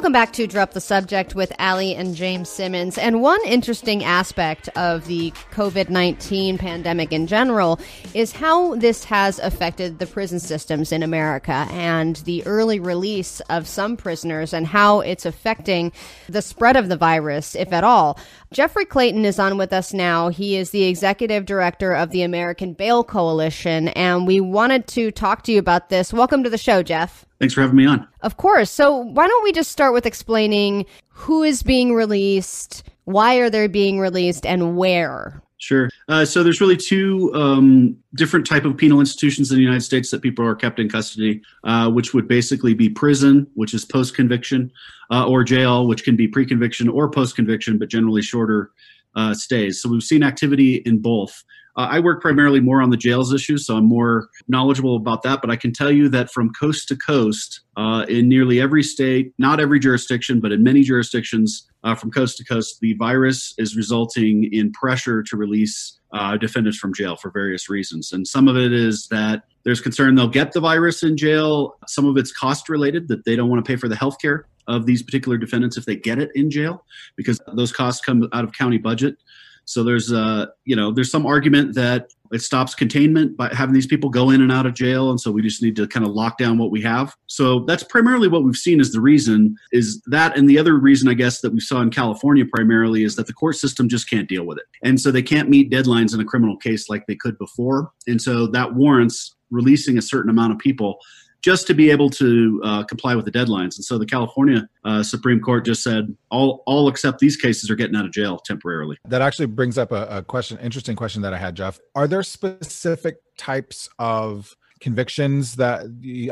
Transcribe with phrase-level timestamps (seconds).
[0.00, 2.96] Welcome back to Drop the Subject with Ali and James Simmons.
[2.96, 7.78] And one interesting aspect of the COVID 19 pandemic in general
[8.14, 13.68] is how this has affected the prison systems in America and the early release of
[13.68, 15.92] some prisoners and how it's affecting
[16.30, 18.18] the spread of the virus, if at all.
[18.54, 20.28] Jeffrey Clayton is on with us now.
[20.28, 25.42] He is the executive director of the American Bail Coalition, and we wanted to talk
[25.42, 26.10] to you about this.
[26.10, 27.26] Welcome to the show, Jeff.
[27.40, 28.06] Thanks for having me on.
[28.20, 28.70] Of course.
[28.70, 33.66] So, why don't we just start with explaining who is being released, why are they
[33.66, 35.42] being released, and where?
[35.60, 35.90] Sure.
[36.08, 40.10] Uh, so there's really two um, different type of penal institutions in the United States
[40.10, 44.72] that people are kept in custody, uh, which would basically be prison, which is post-conviction,
[45.10, 48.70] uh, or jail, which can be pre-conviction or post-conviction, but generally shorter
[49.16, 49.82] uh, stays.
[49.82, 51.44] So we've seen activity in both.
[51.76, 55.40] Uh, I work primarily more on the jails issue, so I'm more knowledgeable about that.
[55.40, 59.32] But I can tell you that from coast to coast, uh, in nearly every state,
[59.38, 63.76] not every jurisdiction, but in many jurisdictions uh, from coast to coast, the virus is
[63.76, 68.12] resulting in pressure to release uh, defendants from jail for various reasons.
[68.12, 71.76] And some of it is that there's concern they'll get the virus in jail.
[71.86, 74.46] Some of it's cost related, that they don't want to pay for the health care
[74.66, 76.84] of these particular defendants if they get it in jail,
[77.16, 79.16] because those costs come out of county budget.
[79.64, 83.86] So there's uh, you know there's some argument that it stops containment by having these
[83.86, 86.12] people go in and out of jail, and so we just need to kind of
[86.12, 87.14] lock down what we have.
[87.26, 91.08] So that's primarily what we've seen is the reason is that, and the other reason
[91.08, 94.28] I guess that we saw in California primarily is that the court system just can't
[94.28, 97.16] deal with it, and so they can't meet deadlines in a criminal case like they
[97.16, 100.98] could before, and so that warrants releasing a certain amount of people
[101.42, 103.76] just to be able to uh, comply with the deadlines.
[103.76, 107.76] And so the California uh, Supreme Court just said all all except these cases are
[107.76, 108.98] getting out of jail temporarily.
[109.06, 111.78] That actually brings up a, a question, interesting question that I had, Jeff.
[111.94, 115.82] Are there specific types of convictions that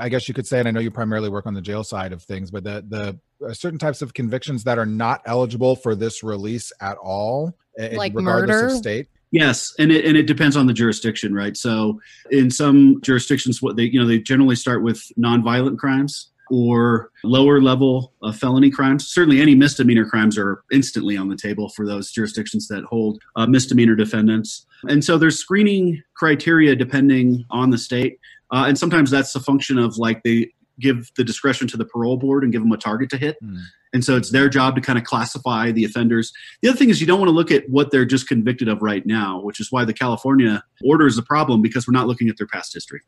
[0.00, 2.12] I guess you could say, and I know you primarily work on the jail side
[2.12, 5.94] of things, but the the uh, certain types of convictions that are not eligible for
[5.94, 8.66] this release at all, like regardless murder?
[8.66, 9.08] of state.
[9.30, 11.56] Yes, and it and it depends on the jurisdiction, right?
[11.56, 12.00] So
[12.30, 17.60] in some jurisdictions, what they you know they generally start with nonviolent crimes or lower
[17.60, 19.06] level uh, felony crimes.
[19.06, 23.46] Certainly, any misdemeanor crimes are instantly on the table for those jurisdictions that hold uh,
[23.46, 24.64] misdemeanor defendants.
[24.88, 28.18] And so there's screening criteria depending on the state,
[28.50, 32.16] uh, and sometimes that's a function of like they give the discretion to the parole
[32.16, 33.36] board and give them a target to hit.
[33.42, 33.62] Mm.
[33.92, 36.32] And so it's their job to kind of classify the offenders.
[36.60, 38.82] The other thing is you don't want to look at what they're just convicted of
[38.82, 42.28] right now, which is why the California order is a problem because we're not looking
[42.28, 43.00] at their past history.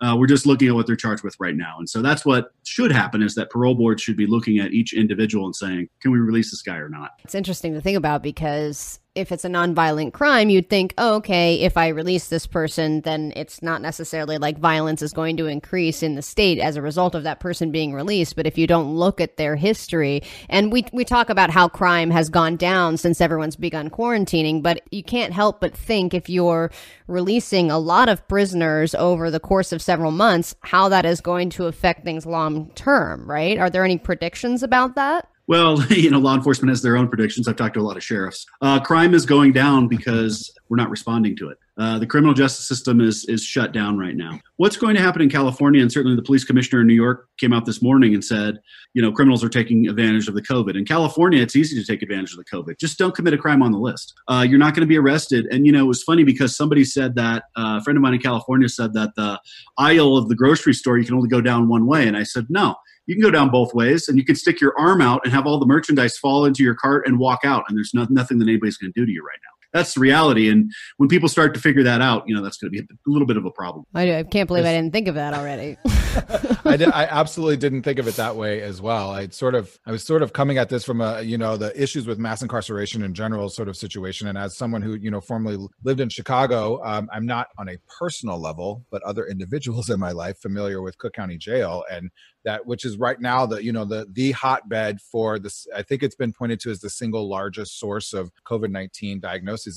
[0.00, 1.76] Uh, we're just looking at what they're charged with right now.
[1.78, 4.92] And so that's what should happen is that parole board should be looking at each
[4.92, 7.12] individual and saying, can we release this guy or not?
[7.22, 11.60] It's interesting to think about because if it's a nonviolent crime, you'd think, oh, okay,
[11.60, 16.02] if I release this person, then it's not necessarily like violence is going to increase
[16.02, 18.34] in the state as a result of that person being released.
[18.34, 22.10] But if you don't look at their history, and we, we talk about how crime
[22.10, 26.72] has gone down since everyone's begun quarantining, but you can't help but think if you're
[27.06, 31.50] releasing a lot of prisoners over the course of several months, how that is going
[31.50, 33.58] to affect things long term, right?
[33.58, 35.28] Are there any predictions about that?
[35.46, 37.48] Well, you know, law enforcement has their own predictions.
[37.48, 38.46] I've talked to a lot of sheriffs.
[38.60, 41.58] Uh, crime is going down because we're not responding to it.
[41.76, 44.38] Uh, the criminal justice system is is shut down right now.
[44.56, 47.52] What's going to happen in California, and certainly the police commissioner in New York came
[47.52, 48.60] out this morning and said,
[48.92, 50.76] you know, criminals are taking advantage of the COVID.
[50.76, 52.78] In California, it's easy to take advantage of the COVID.
[52.78, 54.14] Just don't commit a crime on the list.
[54.28, 55.46] Uh, you're not going to be arrested.
[55.50, 58.14] And you know, it was funny because somebody said that uh, a friend of mine
[58.14, 59.40] in California said that the
[59.76, 62.46] aisle of the grocery store you can only go down one way, and I said
[62.48, 62.76] no
[63.06, 65.46] you can go down both ways and you can stick your arm out and have
[65.46, 68.48] all the merchandise fall into your cart and walk out and there's no, nothing that
[68.48, 70.48] anybody's going to do to you right now that's the reality.
[70.48, 73.10] And when people start to figure that out you know that's going to be a
[73.10, 73.84] little bit of a problem.
[73.94, 75.76] I, I can't believe i didn't think of that already.
[76.64, 79.10] I, did, I absolutely didn't think of it that way as well.
[79.10, 81.80] I sort of i was sort of coming at this from a you know the
[81.80, 84.28] issues with mass incarceration in general sort of situation.
[84.28, 87.76] And as someone who you know formerly lived in chicago um, i'm not on a
[87.98, 92.10] personal level but other individuals in my life familiar with cook county jail and
[92.44, 96.02] that which is right now the you know the the hotbed for this i think
[96.02, 99.20] it's been pointed to as the single largest source of covid-19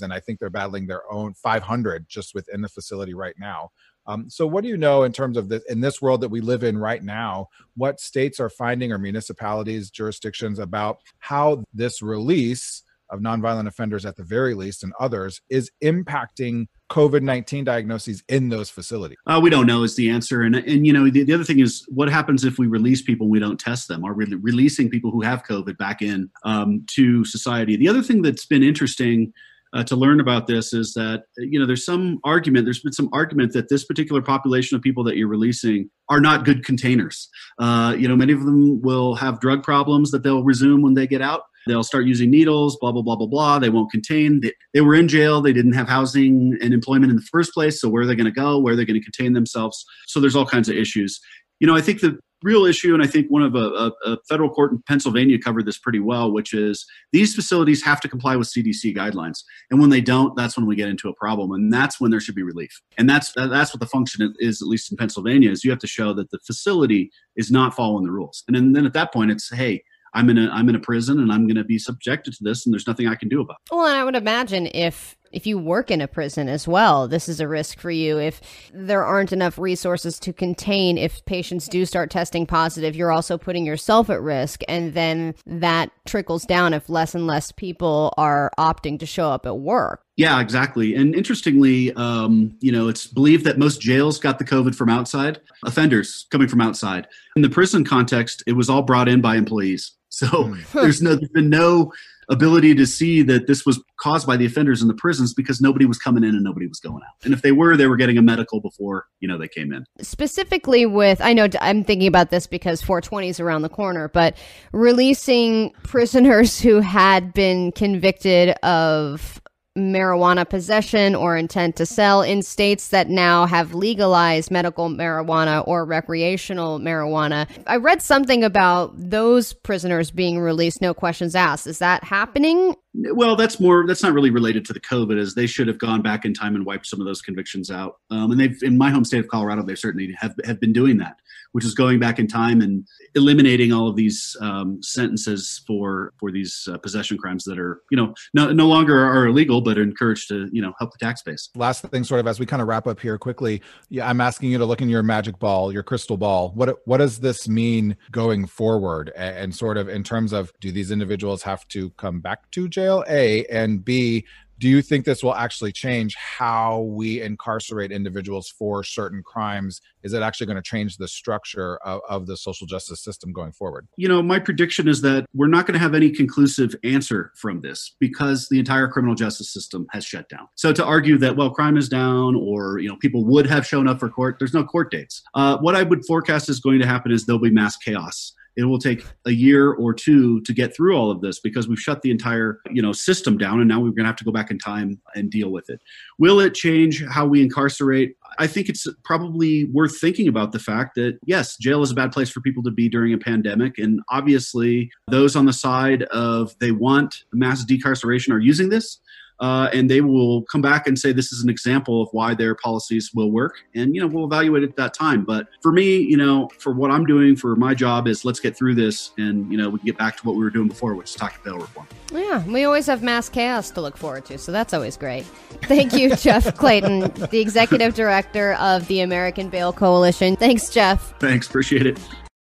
[0.02, 3.70] and i think they're battling their own 500 just within the facility right now
[4.10, 6.42] um, so what do you know in terms of this in this world that we
[6.42, 12.84] live in right now what states are finding or municipalities jurisdictions about how this release
[13.10, 18.50] of nonviolent offenders at the very least and others is impacting COVID 19 diagnoses in
[18.50, 19.18] those facilities?
[19.26, 20.42] Uh, we don't know is the answer.
[20.42, 23.30] And, and you know, the, the, other thing is what happens if we release people
[23.30, 24.04] we don't test them?
[24.04, 27.76] Are we releasing people who have COVID back in um, to society?
[27.76, 29.34] The other thing that's been interesting
[29.74, 33.10] uh, to learn about this is that you know there's some argument there's been some
[33.14, 37.30] argument that this particular population of people that you're releasing are not good containers.
[37.60, 41.08] Uh, you know many of them will have drug problems that they'll resume when they
[41.08, 41.42] get out.
[41.68, 43.60] They'll start using needles blah blah blah blah blah.
[43.60, 44.42] They won't contain.
[44.42, 45.42] They, they were in jail.
[45.42, 47.82] They didn't have housing and employment in the first place.
[47.82, 48.60] So where are they going to go?
[48.60, 49.84] Where are they going to contain themselves?
[50.08, 51.20] So there's all kinds of issues.
[51.60, 54.18] You know i think the real issue, and I think one of a, a, a,
[54.30, 58.36] federal court in Pennsylvania covered this pretty well, which is these facilities have to comply
[58.36, 61.72] with CDC guidelines, and when they don't, that's when we get into a problem, and
[61.72, 62.82] that's when there should be relief.
[62.98, 65.88] And that's that's what the function is, at least in Pennsylvania, is you have to
[65.88, 69.32] show that the facility is not following the rules, and then, then at that point,
[69.32, 69.84] it's hey.
[70.14, 72.66] I'm in a I'm in a prison and I'm going to be subjected to this
[72.66, 73.76] and there's nothing I can do about it.
[73.76, 77.30] Well, and I would imagine if if you work in a prison as well, this
[77.30, 78.20] is a risk for you.
[78.20, 78.42] If
[78.74, 83.66] there aren't enough resources to contain, if patients do start testing positive, you're also putting
[83.66, 84.62] yourself at risk.
[84.68, 89.46] And then that trickles down if less and less people are opting to show up
[89.46, 90.04] at work.
[90.16, 90.96] Yeah, exactly.
[90.96, 95.40] And interestingly, um, you know, it's believed that most jails got the COVID from outside,
[95.64, 97.08] offenders coming from outside.
[97.36, 99.92] In the prison context, it was all brought in by employees.
[100.18, 100.62] So hmm.
[100.74, 101.94] there's no, there's been no
[102.30, 105.86] ability to see that this was caused by the offenders in the prisons because nobody
[105.86, 107.24] was coming in and nobody was going out.
[107.24, 109.86] And if they were, they were getting a medical before, you know, they came in.
[110.02, 114.36] Specifically with I know I'm thinking about this because 420 is around the corner, but
[114.74, 119.40] releasing prisoners who had been convicted of
[119.78, 125.86] marijuana possession or intent to sell in states that now have legalized medical marijuana or
[125.86, 127.48] recreational marijuana.
[127.68, 131.68] I read something about those prisoners being released, no questions asked.
[131.68, 132.76] Is that happening?
[133.14, 133.86] Well, that's more.
[133.86, 136.56] That's not really related to the COVID, as they should have gone back in time
[136.56, 137.98] and wiped some of those convictions out.
[138.10, 140.98] Um, and they've, in my home state of Colorado, they certainly have have been doing
[140.98, 141.18] that
[141.52, 146.32] which is going back in time and eliminating all of these um, sentences for for
[146.32, 149.84] these uh, possession crimes that are you know no, no longer are illegal but are
[149.84, 151.50] encouraged to you know help the tax base.
[151.56, 154.52] Last thing, sort of as we kind of wrap up here quickly, yeah, I'm asking
[154.52, 156.52] you to look in your magic ball, your crystal ball.
[156.54, 160.72] What what does this mean going forward, and, and sort of in terms of do
[160.72, 162.87] these individuals have to come back to jail?
[163.08, 164.26] A and B
[164.60, 169.82] do you think this will actually change how we incarcerate individuals for certain crimes?
[170.04, 173.52] Is it actually going to change the structure of, of, the social justice system going
[173.52, 173.88] forward?
[173.98, 177.62] You know my prediction is that we're not going to have any conclusive answer from
[177.62, 180.48] this because the entire criminal justice system has shut down.
[180.56, 183.88] So to argue that well crime is down or you know people would have shown
[183.88, 185.22] up for court there's no court dates.
[185.36, 188.64] Uh, what i would forecast is going to happen is there'll be mass chaos it
[188.64, 192.02] will take a year or two to get through all of this because we've shut
[192.02, 194.52] the entire you know system down and now we're going to have to go back
[194.52, 195.80] in time and deal with it.
[196.18, 198.18] Will it change how we incarcerate?
[198.40, 202.12] I think it's probably worth thinking about the fact that yes jail is a bad
[202.12, 206.58] place for people to be during a pandemic and obviously those on the side of
[206.60, 209.00] they want mass decarceration are using this
[209.40, 212.56] uh, and they will come back and say this is an example of why their
[212.56, 213.56] policies will work.
[213.76, 215.24] And you know we'll evaluate at that time.
[215.24, 218.56] But for me you know for what i'm doing for my job is let's get
[218.56, 220.96] through this and you know we can get back to what we were doing before
[220.96, 221.88] which is talking bail reform.
[222.12, 225.26] Yeah we always have mass chaos to look forward to so that's always great.
[225.64, 230.36] Thank you jeff clayton the executive director of the american bail coalition.
[230.36, 231.14] Thanks jeff.
[231.20, 232.00] Thanks appreciate it